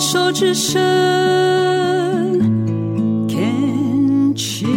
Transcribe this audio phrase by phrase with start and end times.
[0.00, 0.78] 手之伸
[3.28, 4.68] ，Can cheers。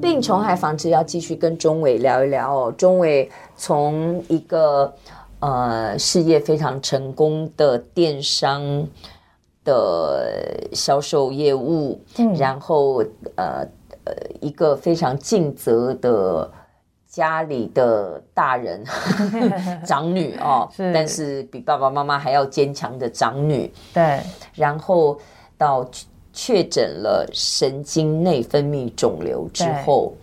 [0.00, 2.72] 病虫害防治要继续跟钟伟聊一聊哦。
[2.78, 4.94] 钟伟从一个
[5.40, 8.86] 呃事业非常成功的电商
[9.64, 13.04] 的销售业务，嗯、然后
[13.34, 13.66] 呃
[14.04, 16.48] 呃一个非常尽责的。
[17.12, 18.82] 家里的大人，
[19.84, 23.70] 长女哦，是，但是比爸爸妈妈还要坚强的长女。
[23.92, 24.18] 对，
[24.54, 25.20] 然后
[25.58, 25.86] 到
[26.32, 30.14] 确诊了神经内分泌肿瘤之后，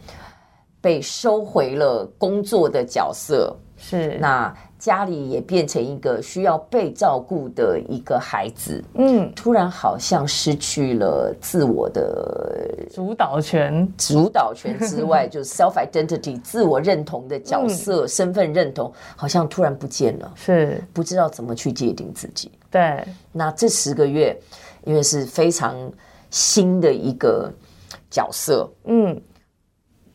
[0.81, 3.55] 被收回了工作的角色。
[3.79, 4.55] 是，那。
[4.79, 13.85] 家里也变成一个需要被照顾的一个孩子，嗯，突然好像失去了自我的主导权。
[13.97, 22.49] 主导权之外， 就是 self identity 自我认同的角色、嗯、身份认同，好像突然不见了，是不知道怎么去界定自己。
[22.71, 24.33] 对，那这十个月，
[24.85, 25.75] 因为是非常
[26.29, 27.51] 新的一个
[28.09, 29.21] 角色，嗯，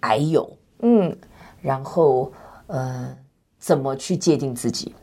[0.01, 1.15] 矮友，嗯，
[1.61, 2.33] 然后，
[2.69, 3.15] 呃。
[3.65, 4.95] 怎么去界定自己？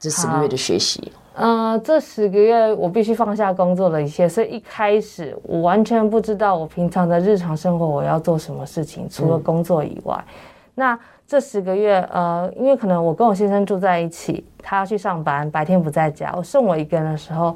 [0.00, 10.16] 这十个月的学习，呃，这十个月我必须放下工作的一切，所以一开始我完全不知道我平常的日常生活我要做什么事情，除了工作以外。
[10.16, 10.34] 嗯、
[10.74, 17.54] 那这十个月，呃，因为可能我跟我先生住在一起，他要去上班，白天不在家，我剩我一个人的时候，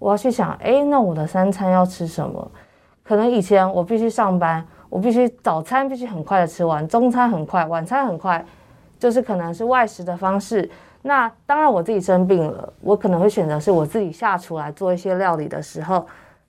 [0.00, 2.50] 我要去想，哎，那我的三餐要吃什么？
[3.04, 8.44] 可能以前我必须上班，我必须早餐必须很快的吃完，中餐很快，晚餐很快。
[9.02, 10.70] 就是可能是外食的方式，
[11.02, 16.06] 那当然我自己生病了，我可能会选择是我自己下厨来做一些料理的时候，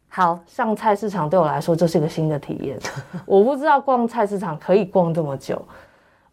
[0.08, 2.78] 好，上菜市场对我来说就是一个新的体验。
[3.26, 5.60] 我不知道逛菜市场可以逛这么久，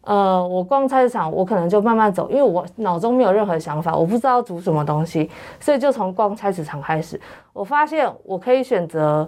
[0.01, 5.27] 呃，我逛菜市场我可能就慢慢走，因为我脑中没有任何想法，我不知道煮什么东西，
[5.59, 7.19] 所以就从逛菜市场开始。
[7.51, 9.27] 我发现我可以选择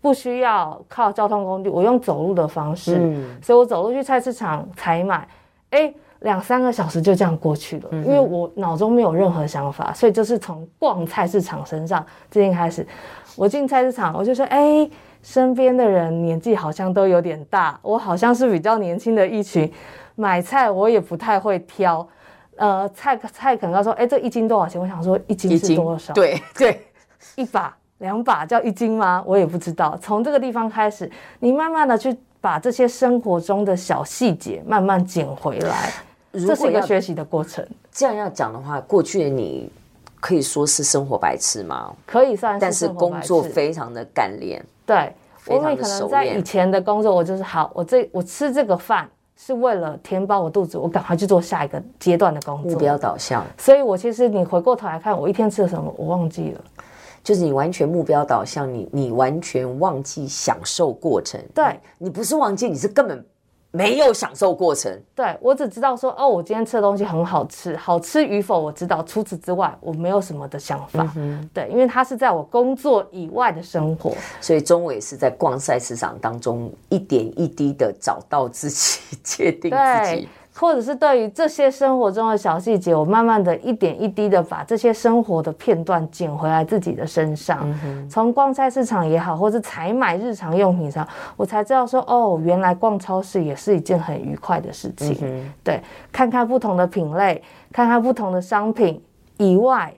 [0.00, 5.28] 不需要靠交通工具，我用走路的方式，嗯，所以我走路去菜市场采买，
[5.70, 5.94] 哎。
[6.22, 12.86] 两三个小时就这样过去了，因为我脑中没有任何想法，所以就是从逛菜市场身上最近开始。
[13.34, 14.88] 我进菜市场，我就说：“哎，
[15.22, 19.72] 身边的人年纪好像都有点大，我好像是比较年轻的一群。
[20.14, 22.06] 买菜我也不太会挑，
[22.56, 24.78] 呃，菜菜可能要说：哎，这一斤多少钱？
[24.78, 26.12] 我想说一斤是多少？
[26.12, 26.86] 对对，
[27.36, 29.24] 一把两把叫一斤吗？
[29.26, 29.98] 我也不知道。
[30.02, 35.90] 从这个地方开始，你慢慢的去把这些生活中的小细节慢慢捡回来。”
[36.32, 37.66] 这是一个学习的过程。
[37.90, 39.70] 这样要讲的话，过去的你
[40.20, 41.94] 可以说是生活白痴吗？
[42.06, 44.64] 可以算是，但是工作非常的干练。
[44.86, 45.12] 对，
[45.48, 53.44] 因为可能在以前的工作，我就是好，我这我吃这个饭是为了填饱我肚子，我赶快去做下一个阶段的工作，目标导向。
[53.58, 56.60] 所以我其实你回过头来看，我一天吃了什么，我忘记了。
[57.22, 61.40] 就是你完全目标导向，你你完全忘记享受过程。
[61.54, 63.24] 对，你不是忘记，你是根本。
[63.72, 71.10] 没有享受过程，对，我只知道说哦，我今天吃的东西很好吃，好吃与否我知道，除此之外我没有什么的想法。
[71.16, 74.12] 嗯、对，因为它是在我工作以外的生活，
[74.42, 80.28] 所以中伟是在逛菜市场当中一点一滴的找到自己， 界定自己。
[80.54, 87.60] 或者是对于这些生活中的小细节，我慢慢的一点一滴的把这些生活的片段捡回来自己的身上。
[87.84, 95.18] 嗯、从逛菜市场也好，或是采买日常用品上，我才知道说，哦，原来逛超市也是一件很愉快的事情。
[95.22, 95.82] 嗯、对，
[96.12, 97.42] 看看不同的品类，
[97.72, 99.02] 看看不同的商品
[99.38, 99.92] 以外。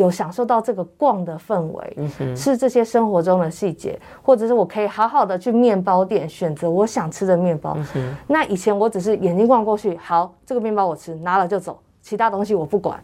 [0.00, 8.16] 有享受到这个逛的氛围，嗯，是这些生活中的细节，或者是我可以好好的去面包店选择我想吃的面包，嗯。
[8.26, 12.98] 那以前我只是眼睛逛过去，好，这个面包我吃，拿了就走，其他东西我不管。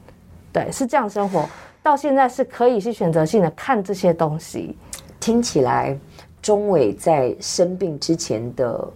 [0.52, 1.44] 对，是这样生活。
[1.82, 4.76] 到现在是可以去选择性的看这些东西。
[5.20, 5.96] 听起来，
[6.40, 8.88] 钟伟在生病之前的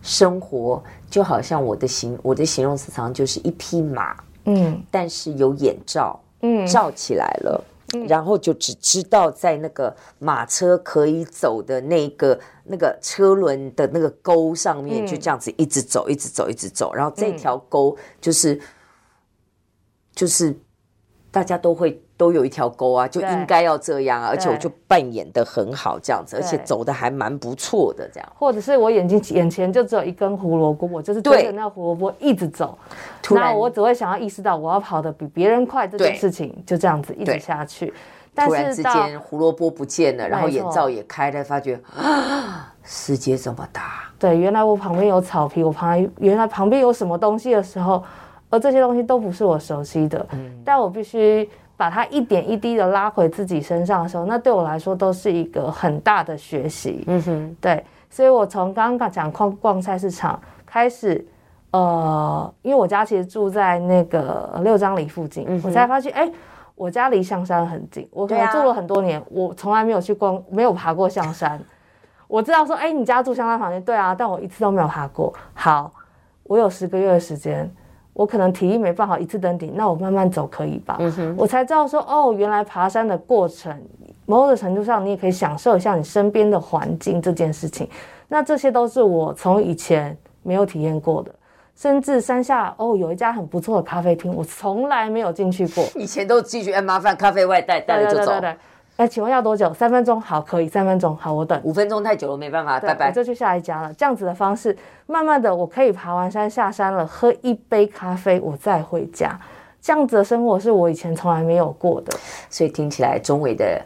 [0.00, 4.16] 生活，就好像我的形我的形容词常常就是一匹马，
[4.46, 6.18] 嗯，但是有眼罩。
[6.40, 7.64] 嗯，罩起来了，
[7.94, 18.60] 嗯，然后就只知道在那个马车可以走的那个那个车轮的那个沟上面，就这样子一直走，一直走，一直走，然后这条沟就是
[20.14, 20.54] 就是
[21.30, 22.02] 大家都会。
[22.20, 28.32] 都有一条沟啊，就应该要这样啊，而且我就扮演的很好，这样子，而且走的还蛮不错的，这样。
[28.38, 32.76] 或者是我眼睛眼前就只有一根胡萝卜，我就是对着那胡萝卜一直走，
[33.30, 37.90] 那我只会想要意识到我要跑得比别人快这件事情，就这样子一直下去。
[38.36, 44.04] 突然之间胡萝卜不见了，然后眼罩也开了，发觉啊，世界这么大。
[44.18, 48.02] 对，原来我旁边有草皮，我旁边原来旁边有什么东西的时候，
[48.50, 51.48] 而这些东西都不是我熟悉的，嗯，但我必须。
[51.80, 57.02] 把它一点一滴的拉回自己身上的时候，那对我来说都是一个很大的学习。
[57.06, 61.26] 嗯哼，对，所以我从刚刚讲逛逛菜市场开始，
[61.70, 66.32] 呃，因为我家其实住在那个六张里附近，嗯、我才发现，哎、欸，
[66.74, 68.06] 我家离象山很近。
[68.12, 71.58] 我可能住了很多年，啊、我从来没有去逛，没有爬过象山。
[72.28, 75.32] 我知道说，哎、欸，你家住象山旁边，对啊，但我一次都没有爬过。
[75.54, 75.90] 好，
[76.42, 77.74] 我有十个月的时间，
[78.12, 80.96] 我可能体力没办法一次登顶，那我慢慢走可以吧？
[80.98, 83.74] 嗯，我才知道说，哦，原来爬山的过程，
[84.26, 87.88] 某种程度上你也可以享受一下你身边的环境这件事情。
[88.28, 91.32] 那这些都是我从以前没有体验过的，
[91.74, 95.84] 甚至山下哦有一家很不错的咖啡厅，我从来没有进去过。
[95.94, 98.26] 以前都继续哎，麻烦咖啡外带，带了就走。
[98.26, 98.58] 对对对对对
[99.00, 99.72] 哎，请问要多久？
[99.72, 100.68] 三分钟，好，可以。
[100.68, 101.58] 三分钟，好，我等。
[101.64, 103.08] 五分钟太久了，没办法，拜拜。
[103.08, 103.90] 我就去下一家了。
[103.94, 104.76] 这样子的方式，
[105.06, 109.40] 慢慢的，我可以爬完山下山了，喝一杯咖啡，我再回家。
[109.80, 112.14] 这样子的生活是我以前从来没有过的。
[112.50, 113.82] 所以听起来，钟伟的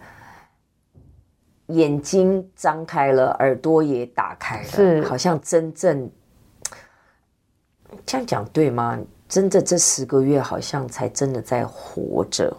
[1.68, 6.10] 眼睛张开了，耳朵也打开了，是，好像真正
[8.04, 8.98] 这样讲对吗？
[9.28, 12.52] 真的这十个月，好像才真的在活着。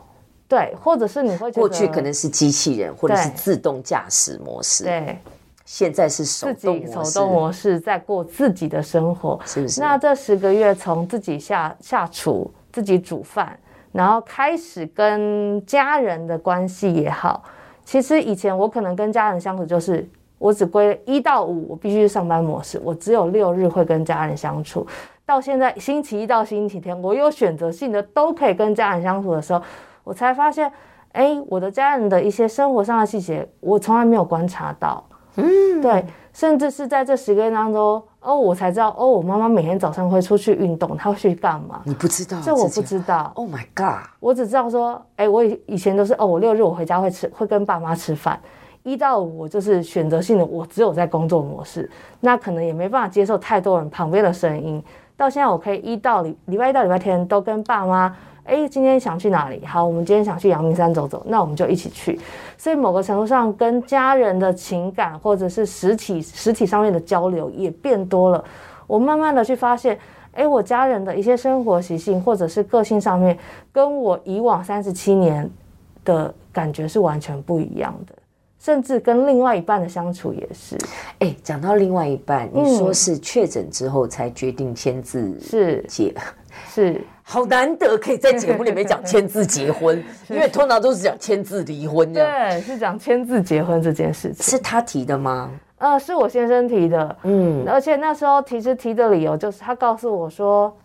[0.47, 4.83] 对，或者是你会觉得过去可能是机器人，或者是自动驾驶模式。
[4.83, 5.17] 对，
[5.65, 9.81] 现在是手动模式，手动模式在过自己的生活，是不是？
[9.81, 13.57] 那这十个月，从自己下下厨，自己煮饭，
[13.91, 17.43] 然后开始跟家人的关系也好。
[17.83, 20.07] 其实以前我可能跟家人相处，就是
[20.37, 24.85] 我只归一到五，我必须上班模式，我只有六日会跟家人相处。
[25.25, 29.59] 到现在星期一到星期天，我有选择性的都可以跟家人相处的时候。
[30.05, 30.71] 我才发现，
[31.11, 35.03] 哎，我的家人的一些生活上的细节，我从来没有观察到。
[35.37, 41.81] 嗯，对，甚至是在这十个月当中，哦，我才知道，哦，我妈妈每天早上会出去运动，她会去干嘛？
[41.83, 42.39] 你不知道？
[42.41, 43.33] 这我不知道。
[43.35, 44.07] Oh my god！
[44.21, 48.39] 我只知道说，哎，我以以前都是，哦，我六日我回家会吃，会跟爸妈吃饭。
[48.83, 51.89] 一到五我就是选择性的，我只有在工作模式，
[52.21, 54.81] 那可能也没办法接受太多人旁边的声音。
[55.17, 58.15] 到现在，我可以一到礼礼拜一到礼拜天都跟爸妈。
[58.45, 59.65] 哎，今天想去哪里？
[59.65, 62.19] 好，我们今天想去阳明山走走，那我们就一起去。
[62.57, 68.43] 所以某个程度上，跟家人的情感或者是实体实体上面的交流也变多了。
[68.85, 69.97] 我慢慢的去发现，
[70.33, 73.37] 哎，我家人的一些生活习性或者是个性上面，
[73.71, 75.49] 跟我以往三十七年
[76.03, 78.13] 的感觉是完全不一样的。
[78.65, 80.75] 甚至跟另外一半的相处也是。
[81.19, 86.11] 哎，讲到另外一半，你说是确诊之后才决定签字是结，
[86.67, 86.93] 是。
[86.93, 92.25] 是好难得可以在节目里面讲签字结婚， 因为通常都是讲签字离婚的。
[92.25, 94.43] 对，是讲签字结婚这件事情。
[94.43, 95.51] 是他提的吗？
[95.77, 97.15] 呃，是我先生提的。
[97.21, 100.75] 嗯，而且那时候其实提的理由就是他告诉我说，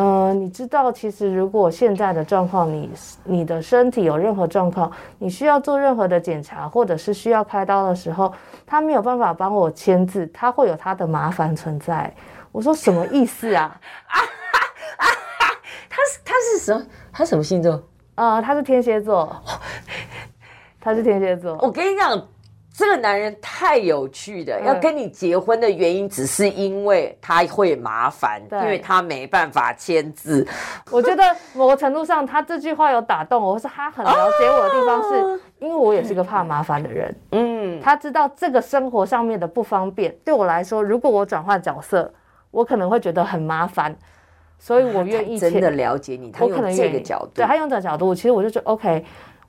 [0.00, 2.88] 嗯、呃，你知道，其实如果现在的状况，你
[3.24, 8.32] 你的身体有任何状况，你需要做任何的检查，或者是需要开刀的时候，
[8.64, 12.14] 他没有办法帮我签字，他会有他的麻烦存在。
[12.52, 13.76] 我说什么意思啊？
[15.90, 16.86] 他是他是什么？
[17.12, 17.82] 他什么星座？
[18.14, 19.36] 呃，他是天蝎座。
[20.80, 21.58] 他是天蝎座。
[21.60, 22.28] 我跟你讲，
[22.78, 24.60] 这个男人太有趣了。
[24.60, 30.46] 要跟你结婚的原因，只是因为他会麻烦，因为他没办法签字。
[30.88, 37.12] 我觉得某个程度上，他这句话有打动我，或是他很了解我的地方，是因为我也是个怕麻烦的人。
[37.32, 42.14] 嗯，他知道这个生活上面的不方便，对我来说，如果我转换角色，
[42.52, 43.92] 我可能会觉得很麻烦。
[44.60, 49.04] 所以我愿意真的了解你，他用这个角度，对他用这个角度，其实我就觉得 OK，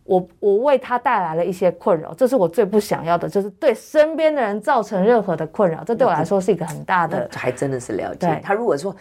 [0.10, 7.30] 我我为他带来了一些困扰，这是我最不想要的，就是对身边的人造成任何的困扰，这对我来说是一个很大的。
[7.32, 8.56] 还真的是了解他。
[8.56, 8.96] 如果说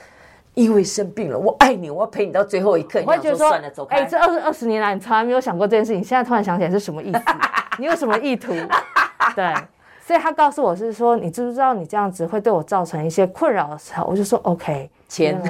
[0.52, 3.96] 因为生病了，我爱你，我要陪你到最后一刻，你会觉得说算了，走开。
[3.96, 7.20] 哎，这二十二十年来你从来没有想过这件事情，现在突然想起来是什么意思？
[7.78, 8.52] 你有什么意图？
[9.34, 9.54] 对，
[10.04, 15.40] 所以他告诉我是说，你知不知道你这样子会对我造成一些困扰的时候，我就说 OK，钱。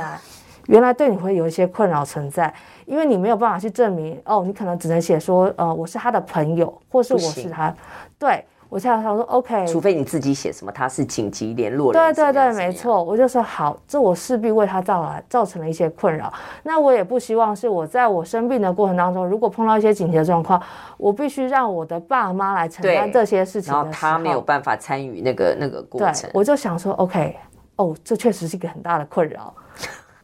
[0.69, 2.53] 原来对你会有一些困扰存在，
[2.85, 7.75] 因为你没有办法去证明哦，你可能只能写说，呃，我是他的朋友，或是我是他，
[8.19, 16.31] 对，我现在想说 OK，除非你自己写什么他是紧急联络人，对对对，没错，我就说好，这我势必为他造来造成了一些困扰，
[16.63, 20.63] 那我也不希望是我在我生病的过程当中，如果碰到一些紧急的状况，
[20.99, 27.35] 我必须让我的爸妈来承担这些事情，然后他没有办法参与那个那个过程，我就想说 OK，
[27.77, 29.55] 哦，这确实是一个很大的困扰。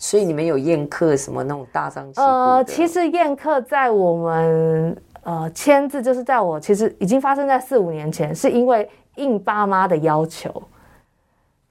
[0.05, 2.27] 所以你们有宴客什么那种大张旗鼓？
[2.27, 10.63] 呃，其实宴客在我们呃签字，就是在我其实已经发生在四五年前，是因为应爸妈的要求，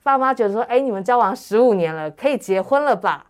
[0.01, 3.23] 爸妈觉得说，哎，你们交往十五年了，可以结婚了吧？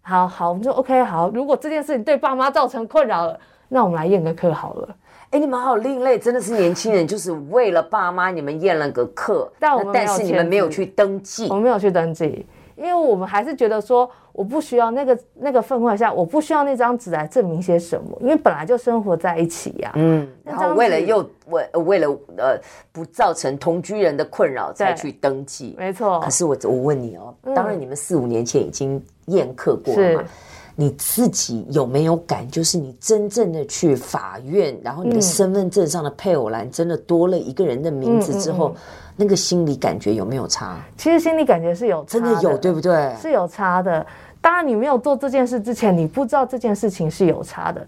[0.00, 1.28] 好好，我们就 OK，好。
[1.28, 4.96] 如果这件事情对爸妈造成困扰了， 那我们来验个课好了。
[5.32, 12.46] 哎，你们好另类，真的是年轻人， 就是为了爸妈，你们验了个课，但我们但是你们没有去登记，我们没有去登记。
[12.76, 19.96] 因为我们还是觉得说，我不需要那个那个氛围下，我不需要那张纸来证明些什么，因为本来就生活在一起呀、啊。
[19.96, 22.60] 嗯，然后为了又为为了呃
[22.92, 26.20] 不造成同居人的困扰才去登记，没错。
[26.20, 30.28] 可是我我问你哦，当然你们四五年前已经宴客过了嘛，嗯、
[30.76, 32.48] 你自己有没有感？
[32.48, 38.68] 就是你真正的去法院，然后你的身份证上的配偶栏真的多了一个人的名字之后。
[38.68, 38.82] 嗯嗯嗯
[39.18, 40.76] 那个心理感觉有没有差？
[40.98, 43.14] 其实心理感觉是有差的，真的有，对不对？
[43.18, 44.04] 是有差的。
[44.42, 47.80] 当然，你没有做这件事之前，你不知道这件事情是有差的。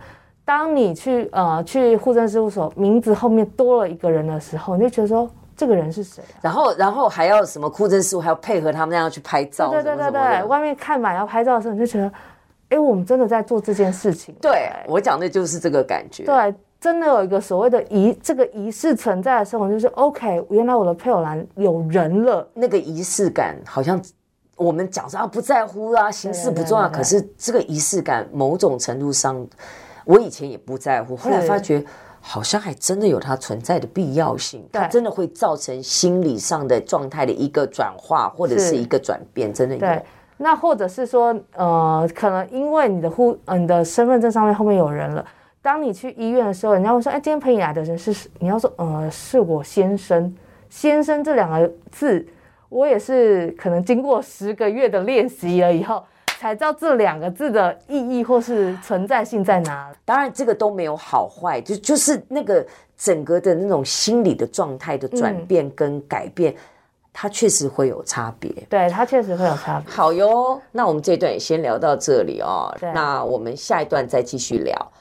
[0.43, 6.41] 当你去呃去户政事务所，名字后面多了一个人的时候，你就觉得说这个人是谁啊？
[6.41, 10.45] 然后，然后还要什么户政事务还要配合他们那样去拍照，对对对对对。
[10.45, 12.11] 外面看板要拍照的时候，你就觉得，
[12.71, 14.35] 哎，我们真的在做这件事情。
[14.41, 16.25] 对，我讲的就是这个感觉。
[16.25, 16.55] 对。
[16.81, 22.49] 真的有一个所谓的仪，这个仪式存在的时候，就是 OK，原来我的配偶栏有人了。
[22.55, 24.01] 那个仪式感好像
[24.55, 26.89] 我们讲说啊不在乎啊，形式不重要。
[26.89, 29.45] 可是这个仪式感某种程度上，
[30.05, 31.85] 我以前也不在乎，后来发觉
[32.21, 34.65] 好像还真的有它存在的必要性。
[34.71, 40.03] 它真的会造成心理上的状态的一个转化，或者是一个转变，真的有。
[40.39, 45.25] 对，那或者是说，呃，可能因为你的户，呃，你的身份证上面后面有人了。
[45.61, 48.31] 当你去医院的时候，人家会说：“哎，今天陪你来的人是……
[48.39, 50.35] 你要说，呃，是我先生。
[50.71, 52.25] 先生这两个字，
[52.69, 56.03] 我也是可能经过十个月的练习了以后，
[56.39, 59.91] 才知道这两个字的意义或是存在性在哪。
[60.05, 62.65] 当然，这个都没有好坏，就就是那个
[62.97, 66.53] 整个的那种心理的状态的转变跟改变。
[66.53, 66.57] 嗯”
[67.21, 69.93] 它确实会有差别，对，它确实会有差别。
[69.93, 72.73] 好哟，那我们这一段也先聊到这里哦。
[72.95, 74.93] 那我们下一段再继续聊。